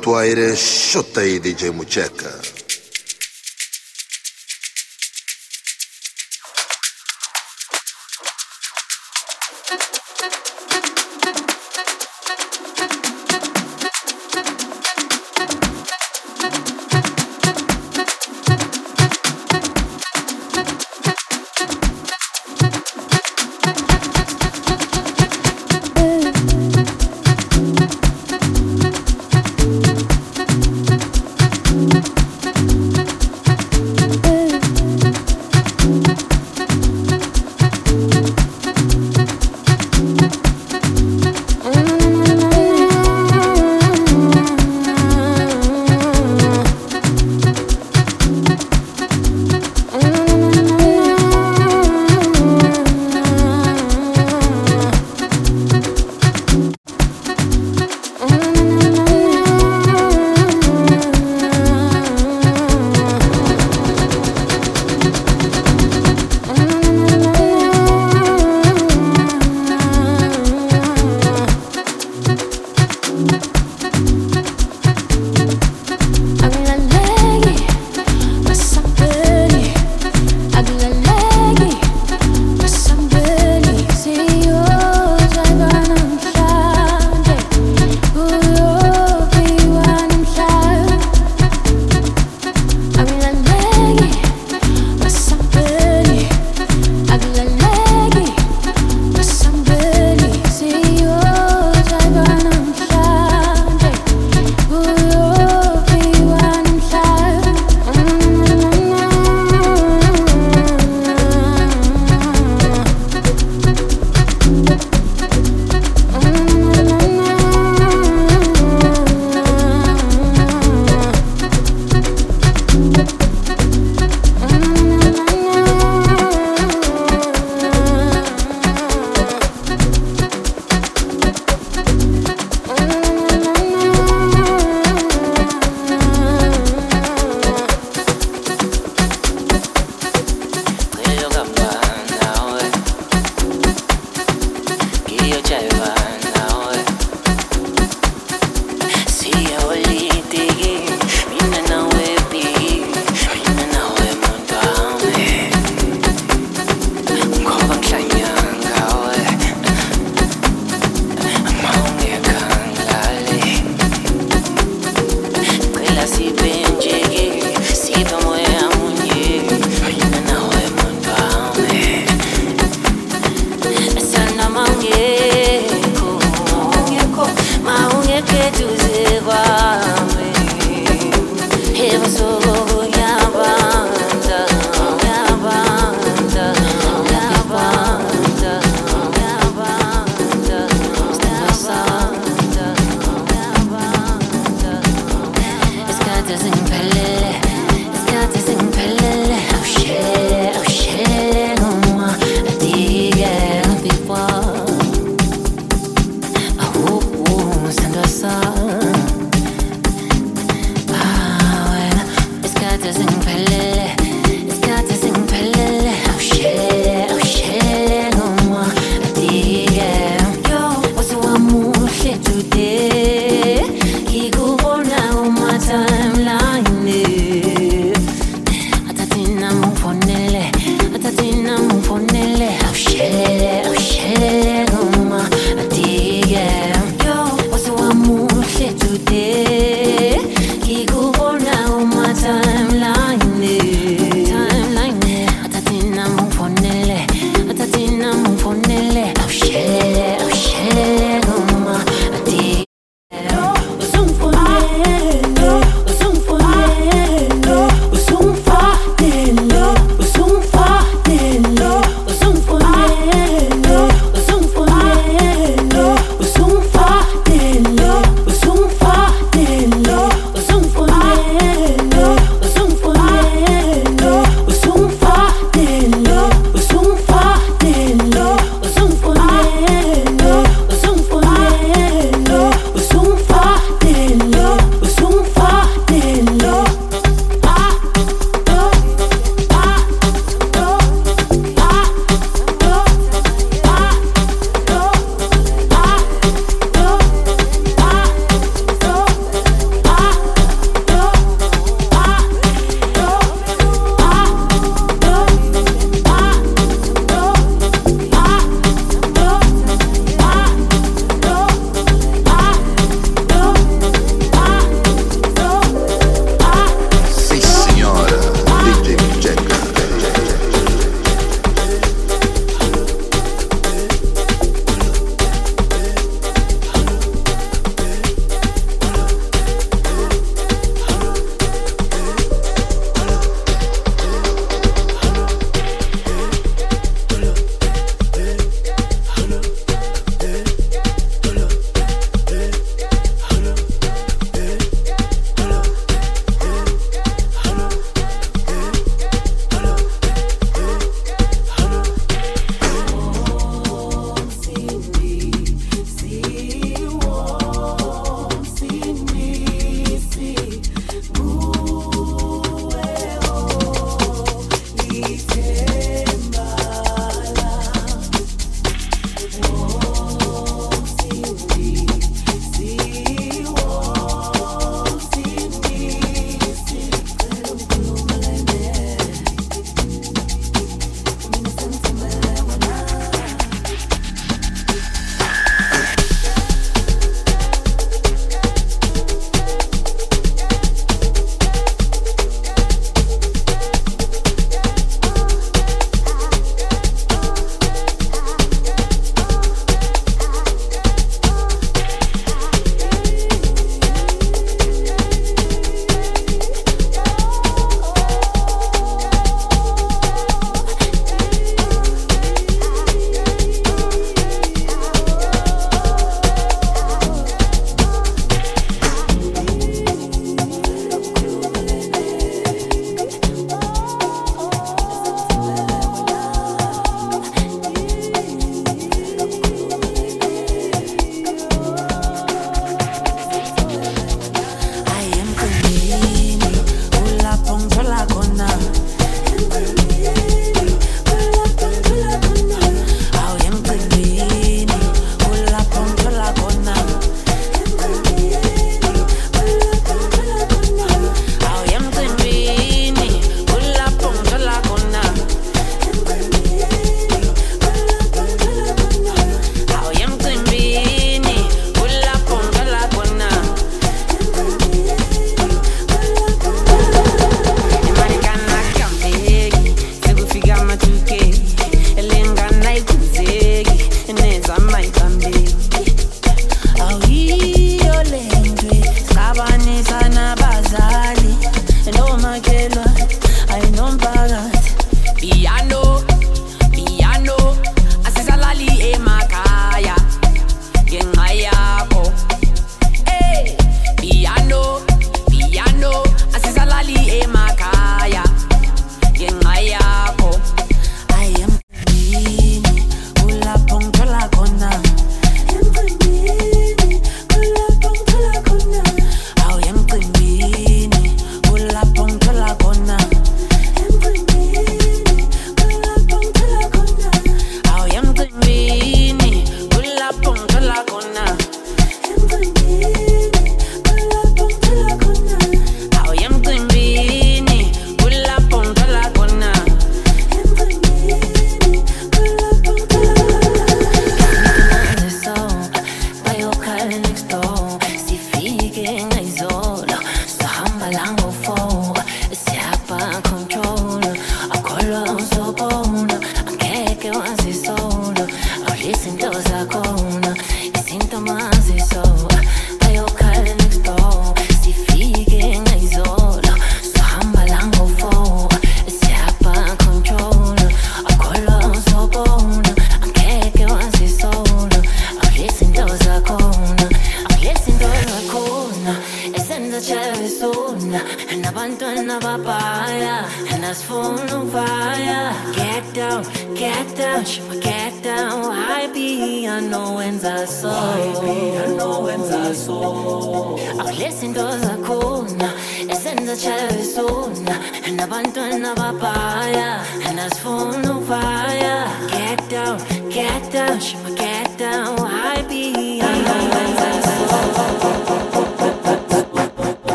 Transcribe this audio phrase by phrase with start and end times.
[0.00, 2.59] tu aire, shota aí, DJ Mucheca.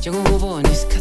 [0.00, 0.97] 结果我不你是看。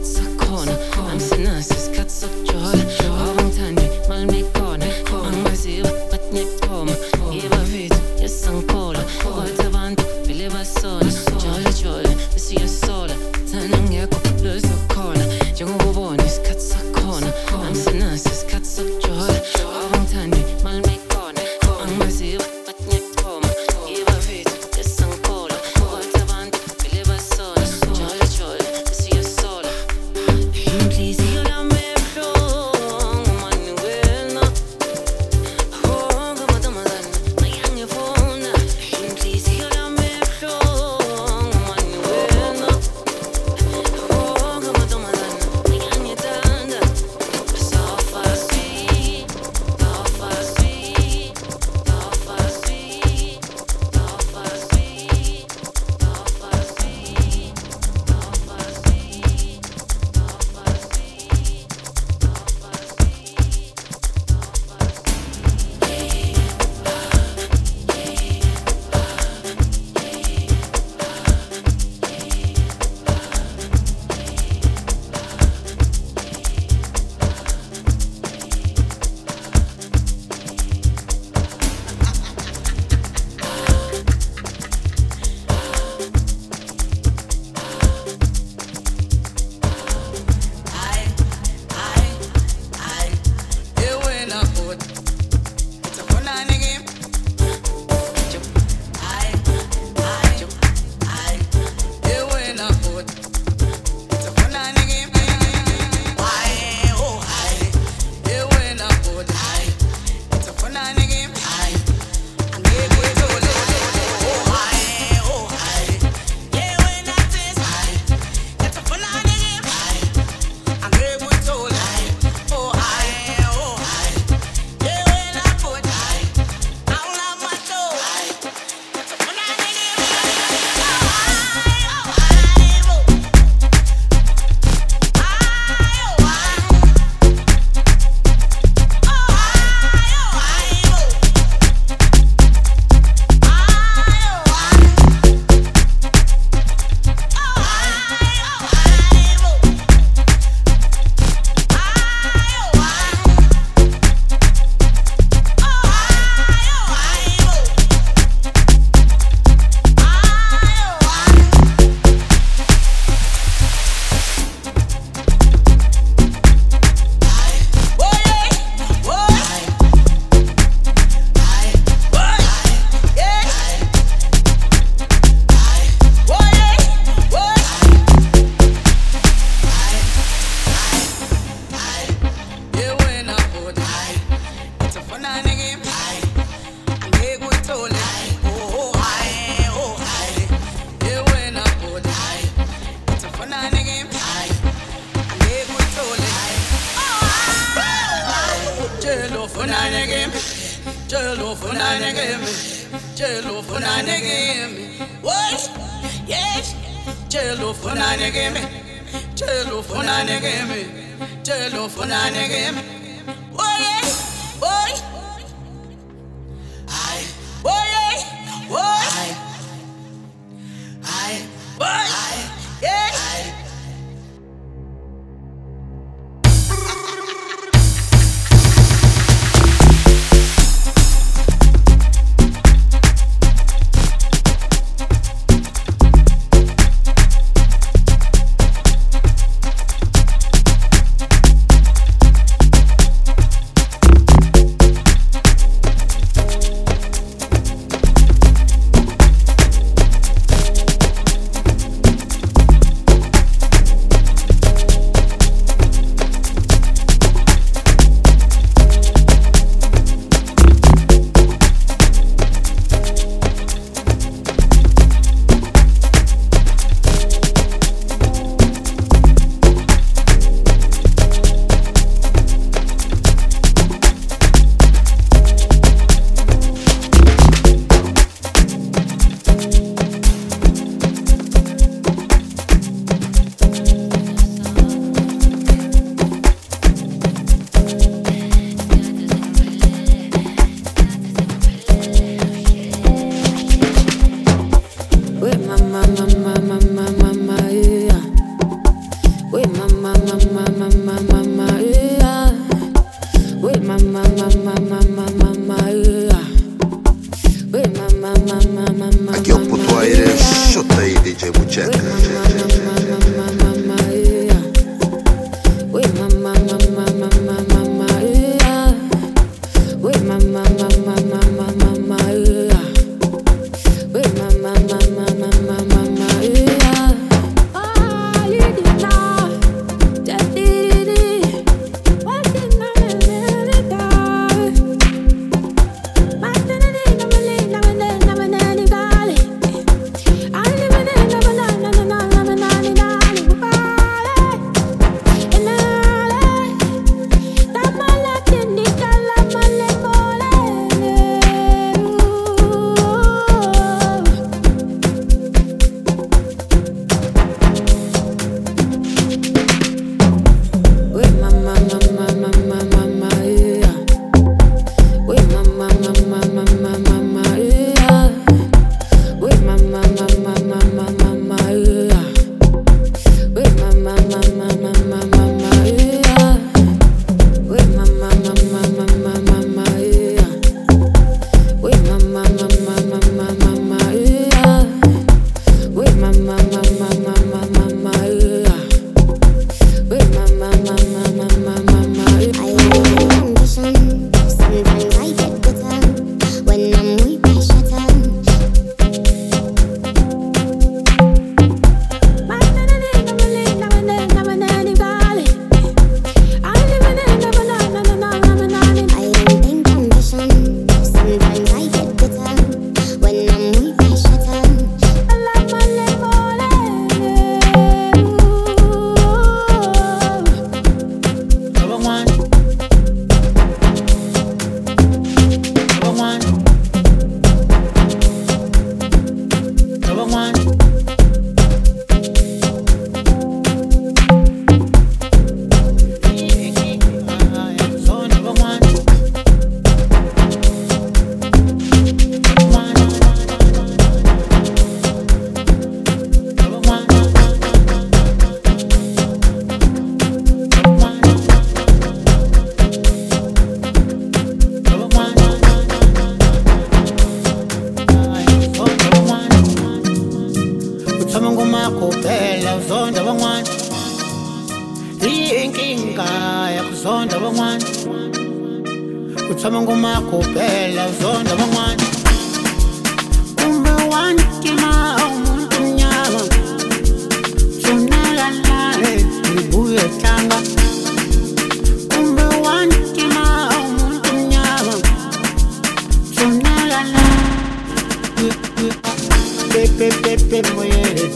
[489.71, 491.29] Pepe, pepe, muere.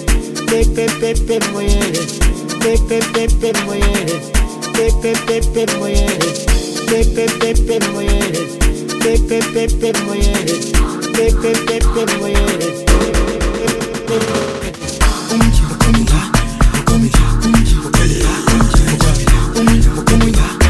[0.47, 2.02] Pepe, pepe, muere.
[2.60, 4.15] Pepe, pepe, muere.
[4.74, 6.17] Pepe, pepe, muere.
[6.88, 8.41] Pepe, pepe, muere.
[9.02, 10.56] Pepe, pepe, muere.
[11.13, 12.67] Pepe, pepe, muere.
[15.32, 16.21] Umji, bakumya.
[16.74, 18.32] Bakumya, umji, bakumya.
[19.60, 20.61] Umji, bakumya.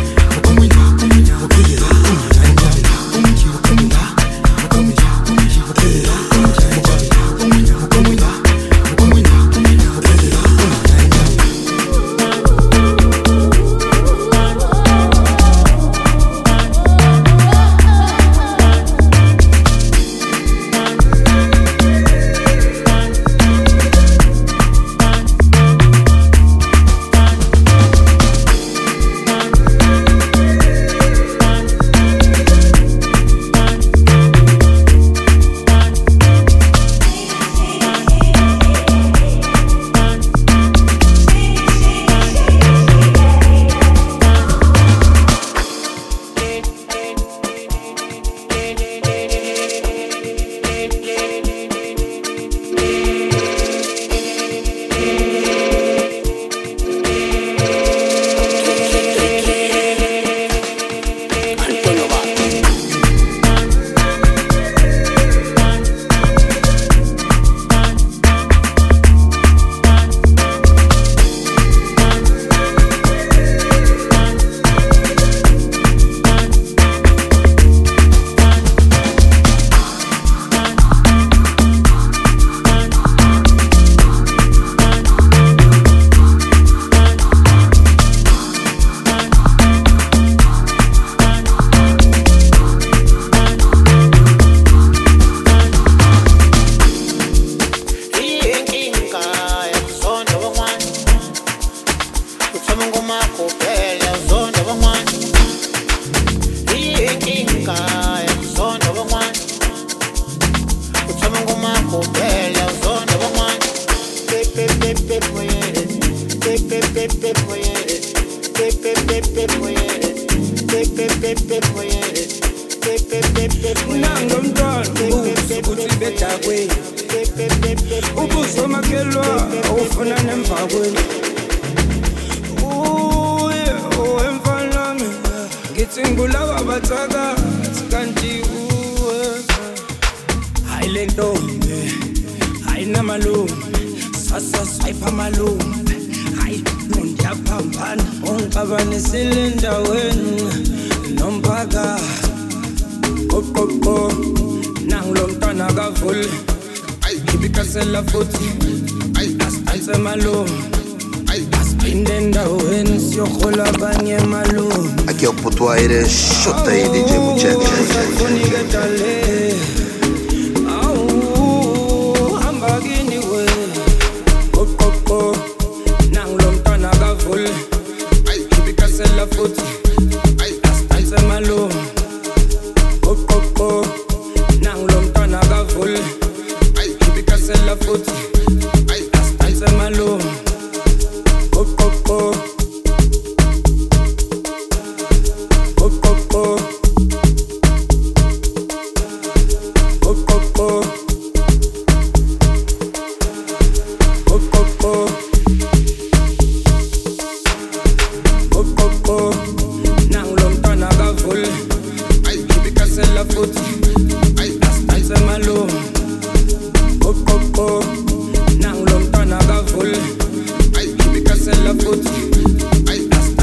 [221.71, 222.21] ngiyaphila futhi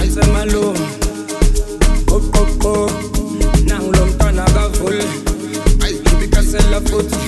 [0.00, 0.86] ayisemalungu
[2.14, 2.90] oqoqo
[3.66, 5.04] nangu lo mntwana kavule
[5.84, 7.27] ayibikasela futhi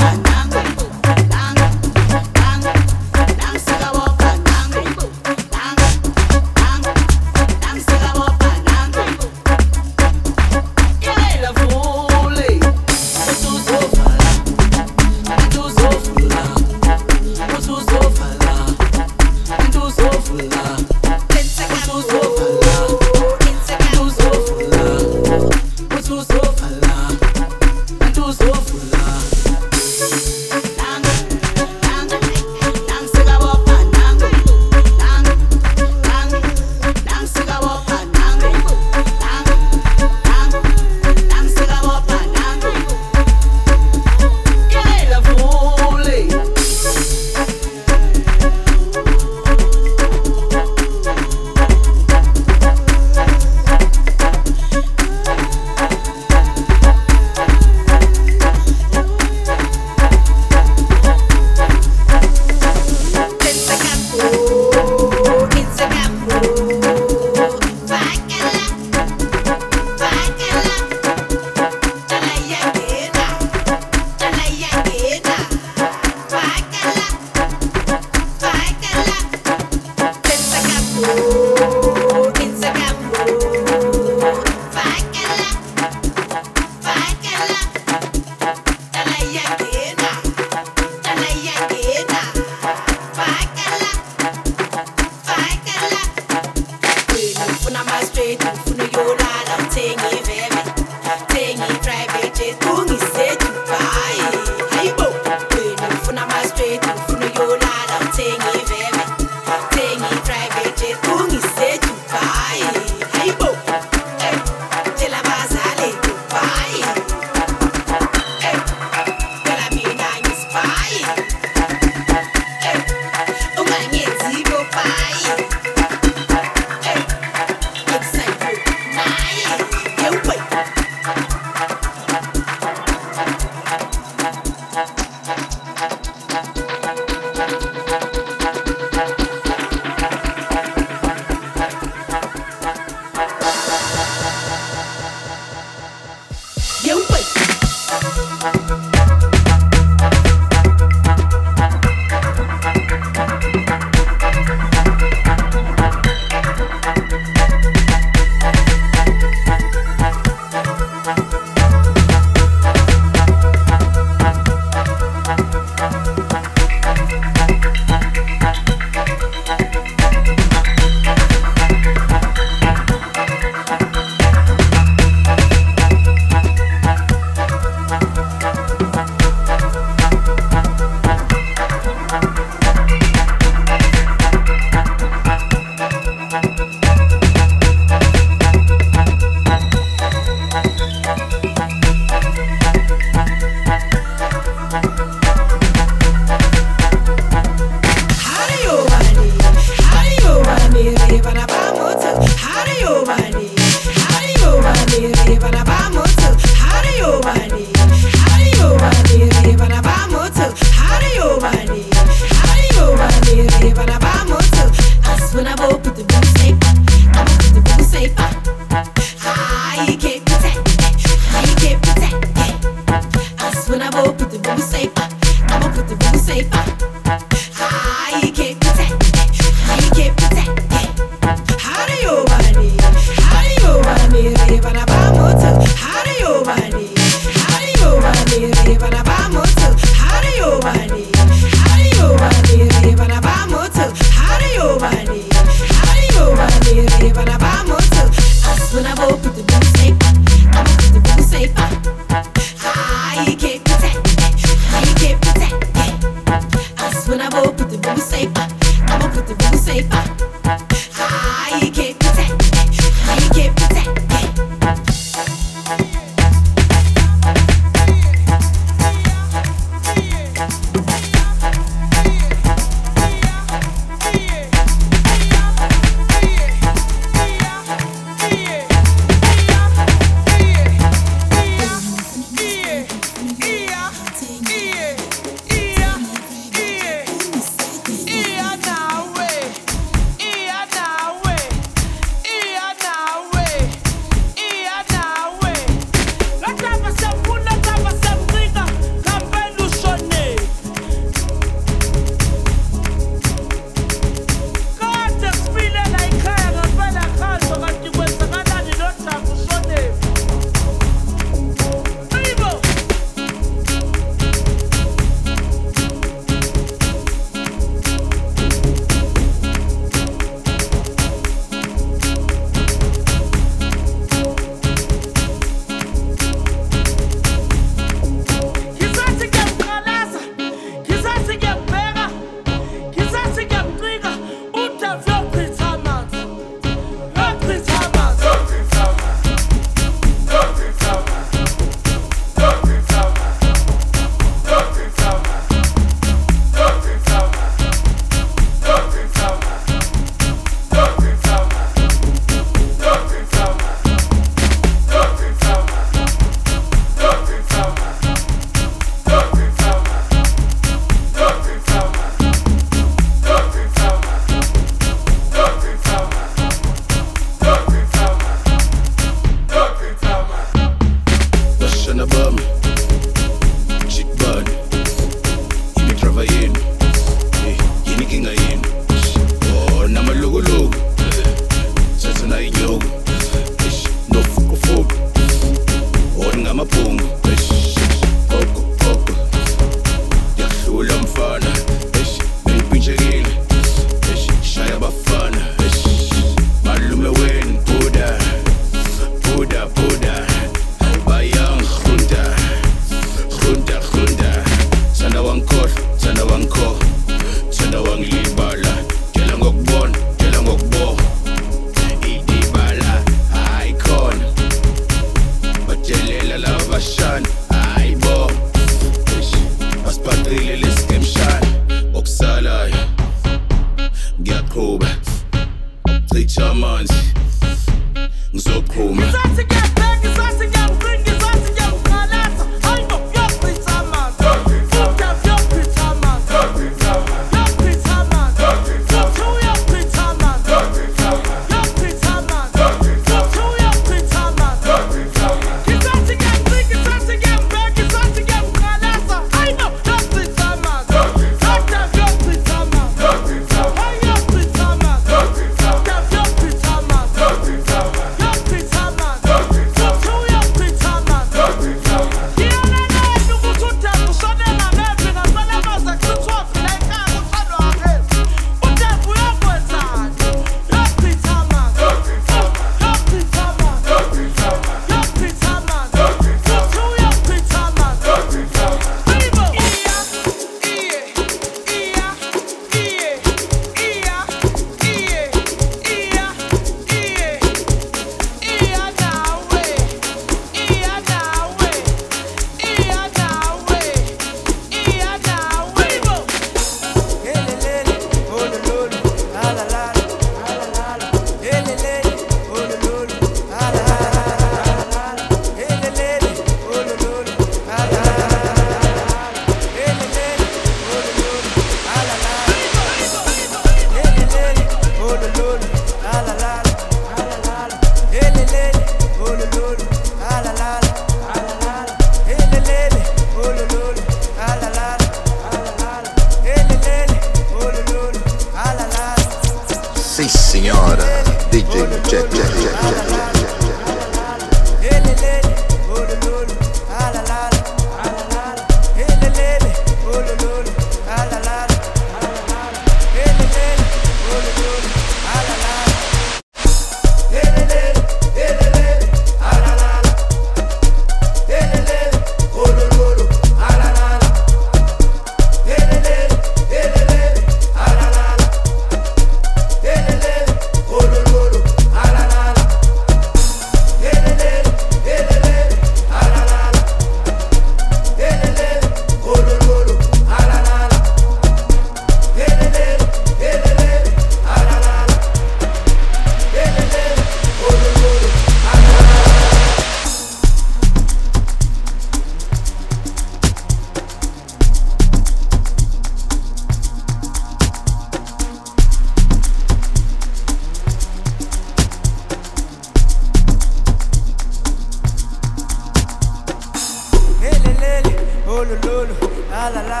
[598.58, 599.14] Ulu lulu,
[599.60, 600.00] ala la la.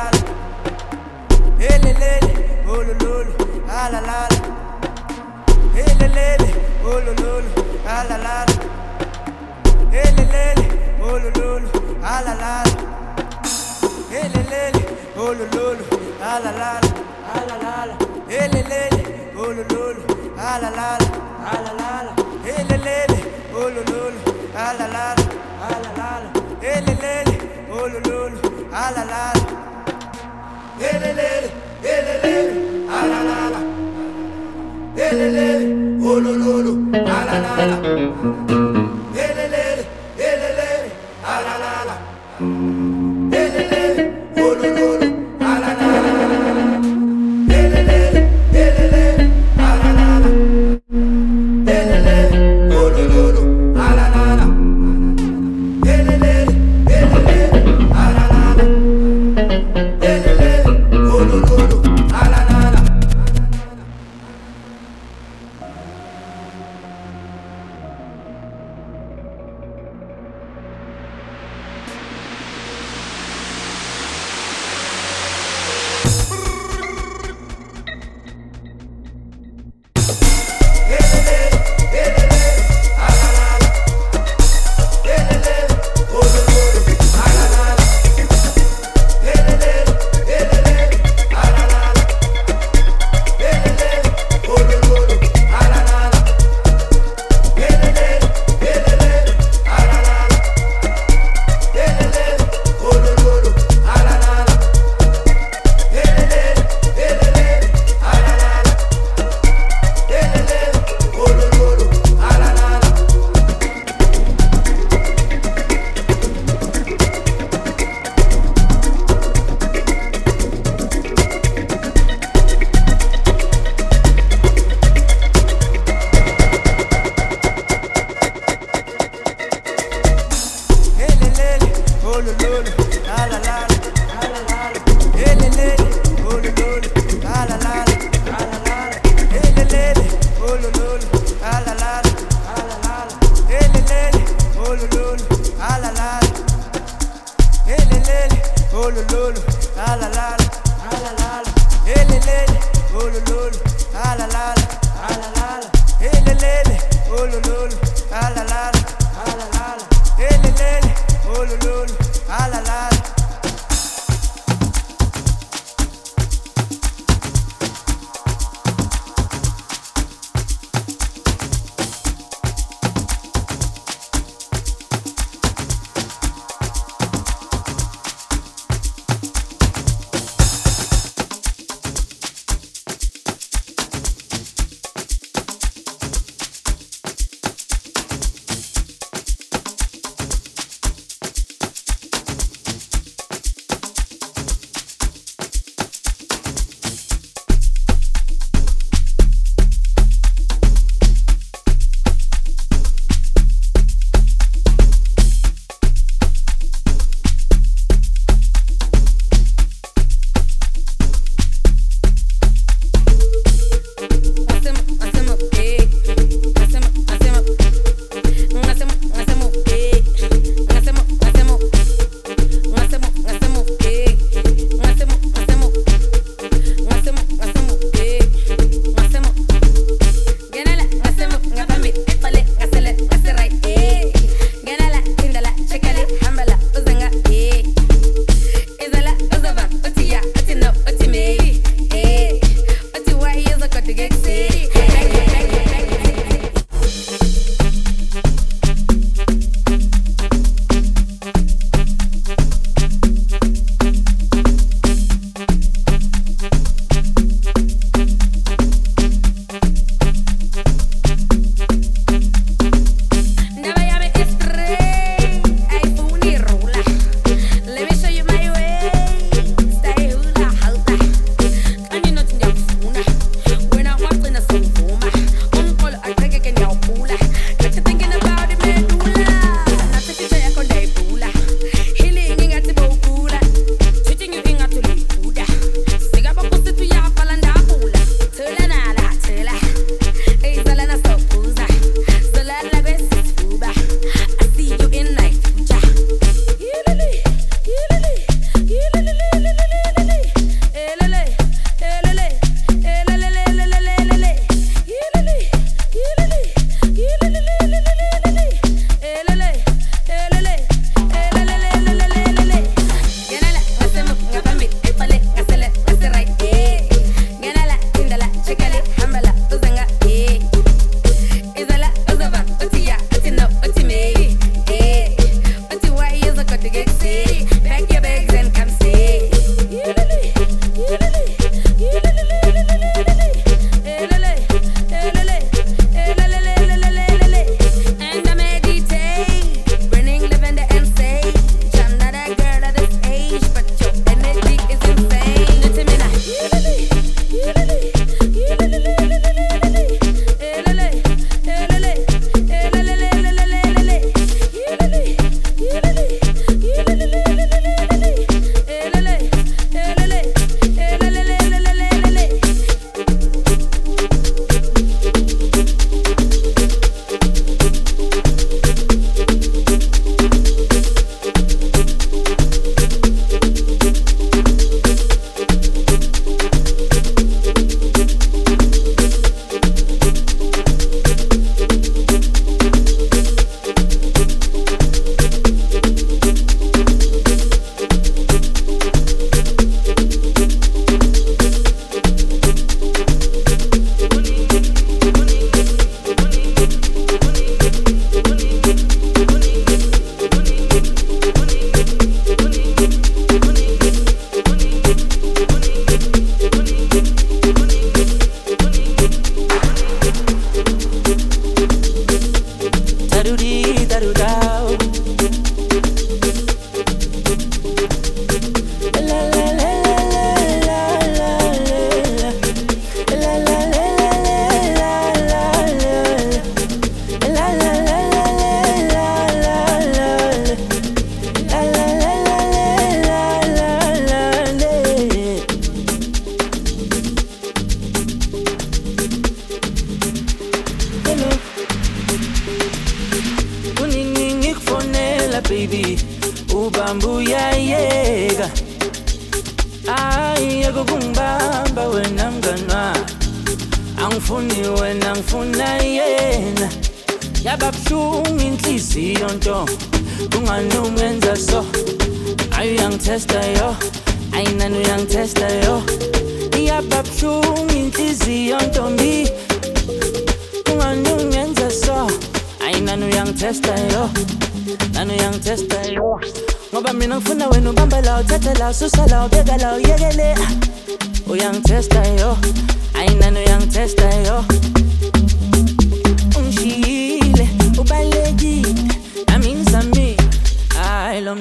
[1.62, 2.32] Hele lele,
[2.74, 3.32] ulu lulu,
[3.80, 4.38] ala la la.
[5.76, 6.48] Hele lele,
[6.92, 7.50] ulu lulu,
[7.96, 8.56] ala la la.
[9.94, 10.64] Hele lele,
[11.08, 11.68] ulu lulu,
[12.12, 12.64] ala la la.
[14.12, 14.82] Hele lele,
[15.26, 15.84] ulu lulu,
[16.30, 16.90] ala la la,
[17.36, 17.96] ala la la.
[18.32, 19.02] Hele lele,
[19.44, 20.02] ulu lulu,
[20.50, 21.08] ala la la,
[21.52, 22.12] ala la la.
[22.46, 23.18] Hele lele,
[23.62, 24.20] ulu lulu,
[24.66, 25.24] ala la la,
[25.68, 26.30] ala la la.
[26.64, 27.34] Hele lele.
[27.76, 28.32] Ululul,
[28.72, 29.40] alalal
[30.90, 31.44] Elelel,
[31.94, 32.48] elelel,
[32.98, 33.54] alalal
[35.06, 35.62] Elelel,
[36.00, 36.68] ululul,
[37.18, 38.75] alalal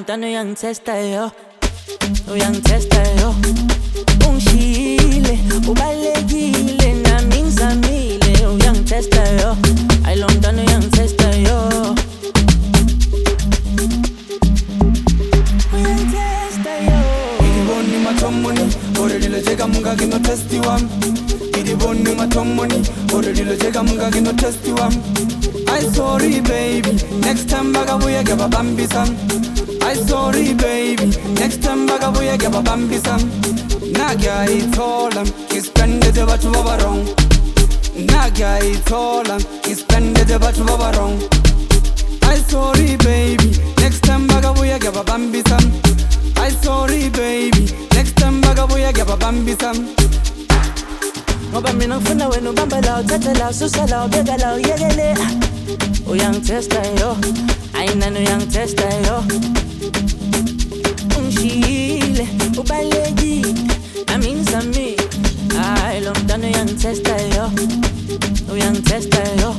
[0.08, 1.32] Hayi lo mntana uyangitesta yo
[2.34, 3.36] Uyangitesta yo
[4.30, 9.58] Ungishiyile ubalekile nami ngizamile uyangitesta yo
[10.04, 11.96] Hayi lo mntana uyangitesta yo
[15.74, 17.00] Uyangitesta yo
[17.40, 20.90] Idiboni matomoni, orelile cheka munga kino testi wam.
[21.60, 24.94] Idiboni matomoni, orelile cheka munga kino testi wam.
[25.68, 26.92] I sorry baby,
[27.22, 29.18] next time baga buya gaba bambi sam.
[29.92, 31.06] i sorry baby.
[31.40, 33.18] Next time vakavuya ngevabambisa
[33.98, 37.02] nakaithola ngispendete vathu va va wrong
[38.12, 41.16] nakaithola ngispendete vathu va va wrong
[42.34, 43.50] i sorry baby.
[43.82, 45.58] Next time vakavuya ngevabambisa
[46.48, 47.66] i sorry baby.
[47.96, 49.74] Next time vakavuya ngevabambisa
[51.52, 55.16] ngoba mina ngifuna wena ubambe la uthathe la ususe la ubeka la uyekele.
[56.08, 57.18] Uyangithesta yo.
[57.74, 59.24] Ayinani uyangithesta yo.
[61.18, 63.54] Ungishiyile ubalekile
[64.08, 64.98] nami ngizamile
[65.58, 67.52] Hayi lo mntana uyangitesta yo
[68.54, 69.56] Uyangitesta yo.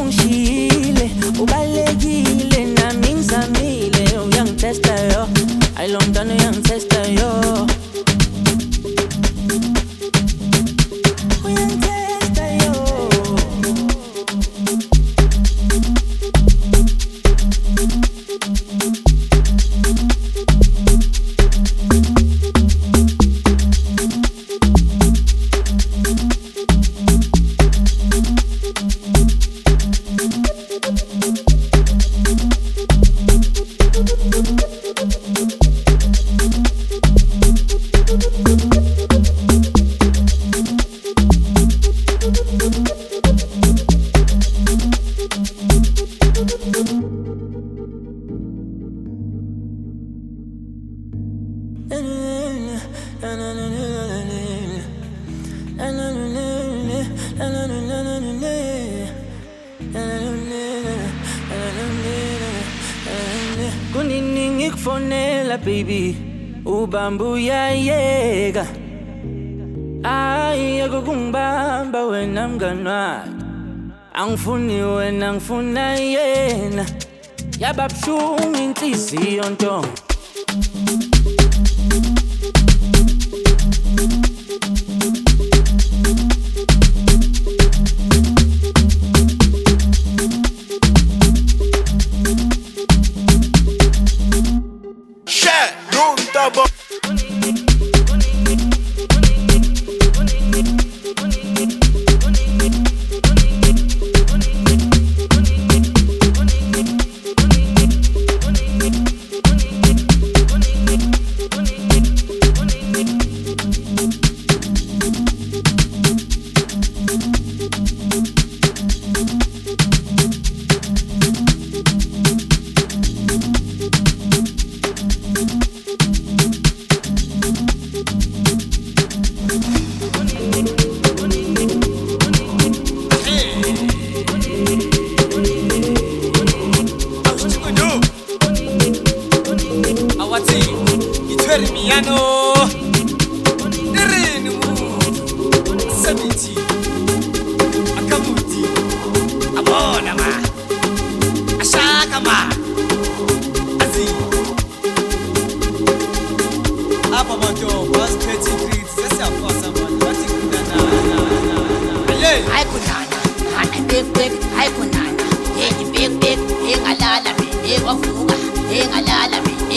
[0.00, 1.10] Ungishiyile
[1.40, 5.28] ubalekile nami ngizamile Uyangitesta yo.
[5.74, 7.66] Hayi lo mntana uyangitesta yo
[63.92, 66.16] kunini ngikufonela baby.
[66.66, 68.66] Ubamba uyayeka.
[70.04, 73.35] Ayi yeke kungibamba wena mngani wakhe.
[74.16, 76.86] Angifuni wena ngifuna yena.
[77.58, 79.84] Yaba buhlungu inhliziyo nto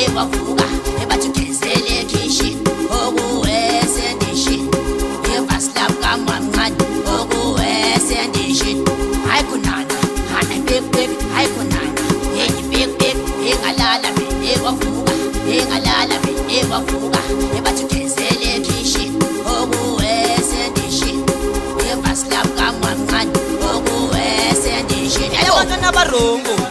[0.04, 0.66] ebavuka
[1.04, 2.50] ebathukezele khishi
[3.00, 4.58] okuwesendishi
[5.36, 6.78] ebasilabukamamncane
[7.16, 8.72] okuwesendishi
[9.28, 9.96] hayi kunana
[10.32, 12.04] hana bebek hayi kunana.
[12.38, 13.18] Yenye bebek
[13.50, 15.14] engalala mina ebavuka
[15.56, 17.22] engalala mina ebavuka
[17.58, 19.06] ebathukezele khishi
[19.56, 21.12] okuwesendishi
[21.92, 23.32] ebasilabukamamncane
[23.74, 26.69] okuwesendishi yaloana nabarongo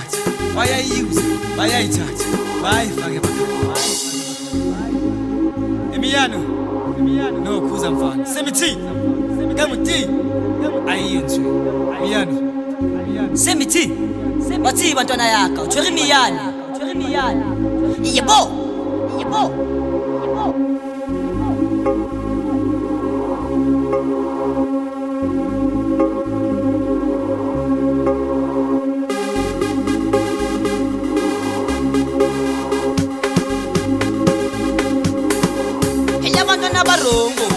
[0.00, 1.22] bayayithathe bayayiyuze
[1.56, 2.24] bayayithathe
[2.62, 3.20] bayifake
[5.96, 6.38] imiyano
[7.44, 8.26] nokhuza mfana.
[8.26, 8.82] Semithini?
[9.56, 10.14] Kangutini
[10.88, 11.44] ayiyenzwe.
[12.02, 12.36] Miyano
[13.36, 13.96] semithini?
[14.62, 16.40] Bathi bantwana yakha utshwere imiyane.
[18.14, 18.40] Yebo.
[19.18, 19.42] Yebo.
[20.22, 20.54] Yebo.
[26.00, 26.29] Thank you.
[37.12, 37.49] oh.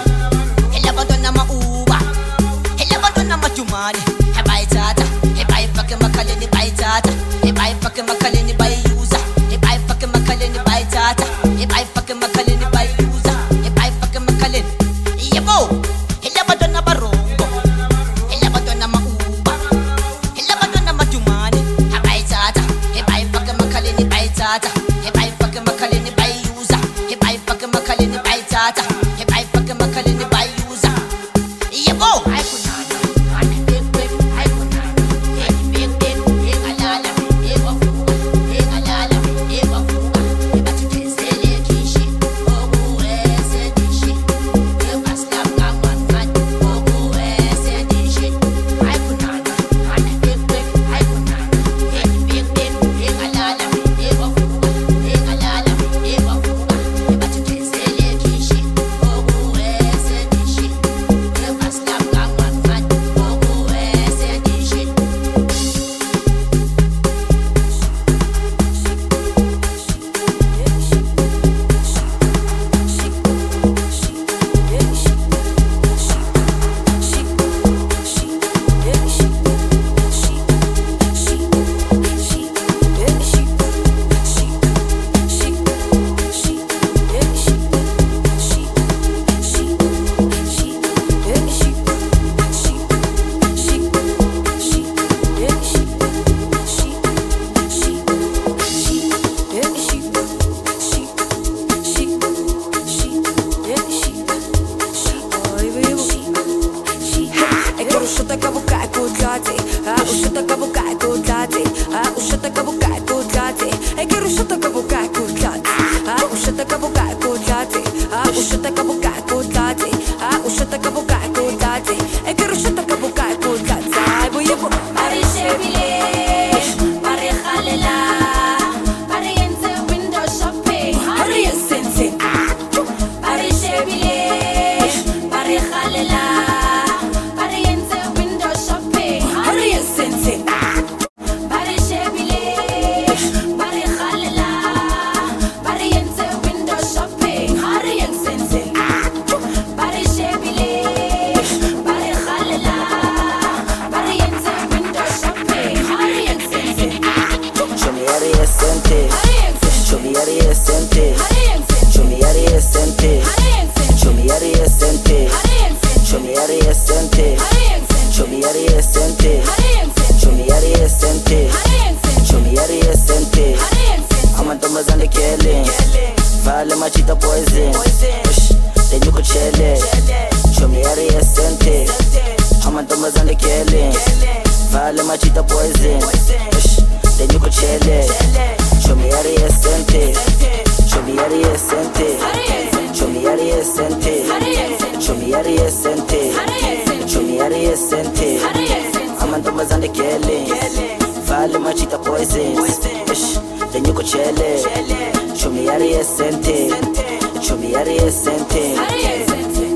[207.73, 208.61] yari yesente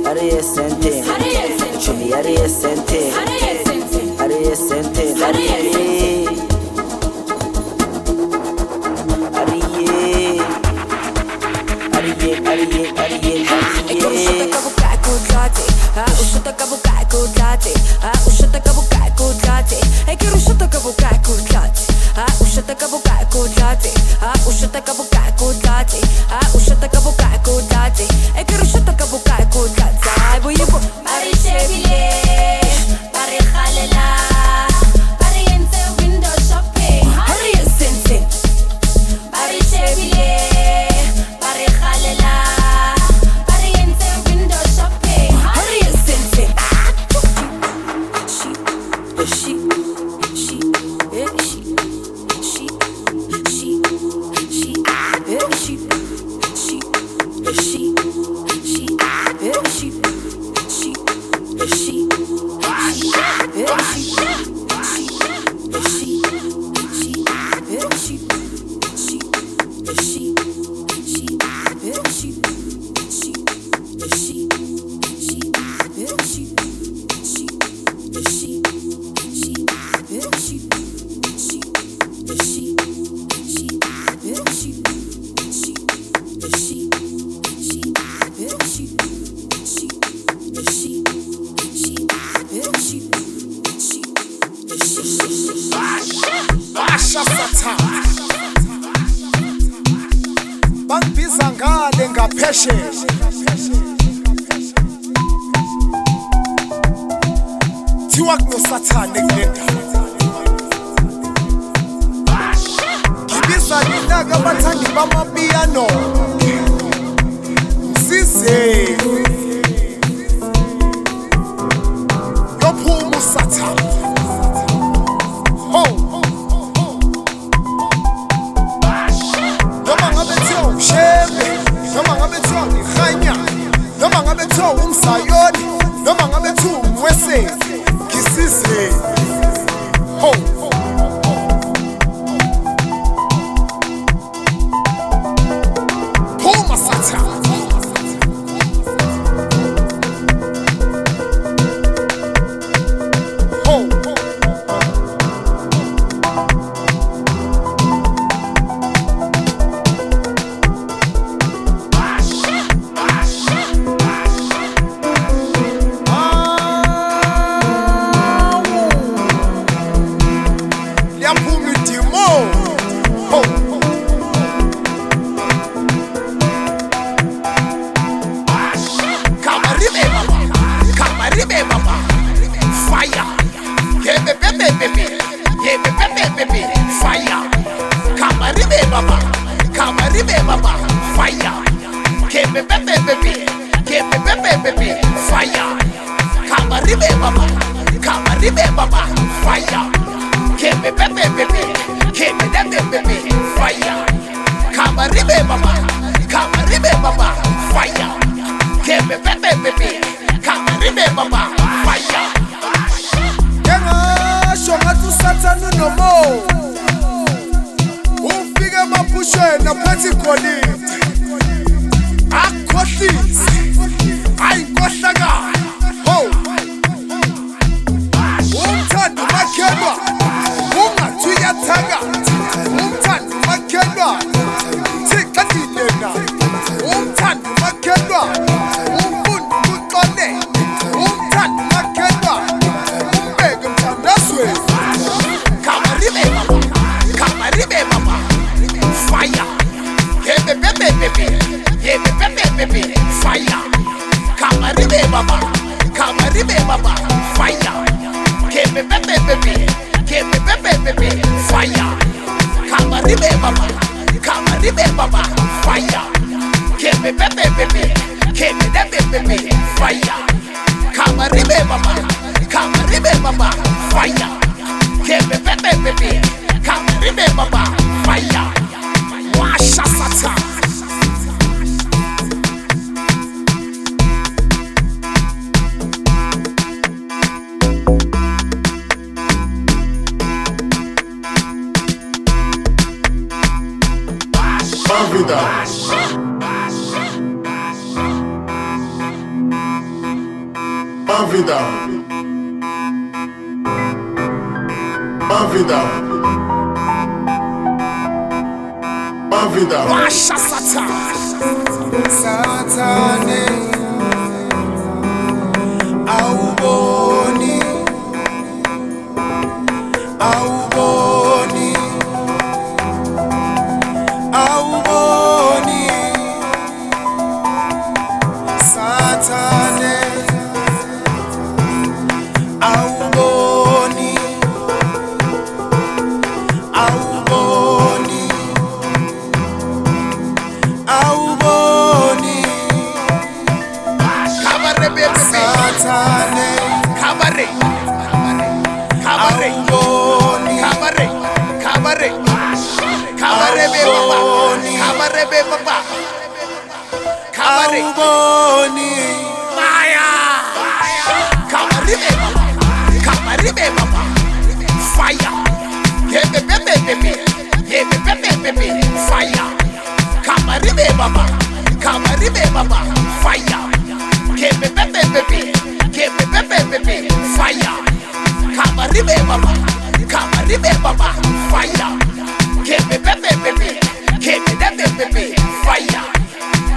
[0.10, 0.90] ari yesente
[1.76, 3.00] icumi yari yesente
[4.26, 5.44] ari yesente ari
[11.98, 13.36] Ariye, ariye, ariye,
[13.94, 14.08] ariye.
[14.08, 15.66] Ushutaka bukai kudlati,
[16.22, 17.74] ushutaka bukai kudlati,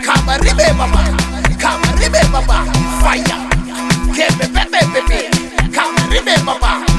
[0.05, 1.03] Come a ribe mamma
[1.59, 1.87] come
[6.01, 6.90] a ribe baba.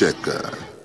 [0.00, 0.79] Tcheca.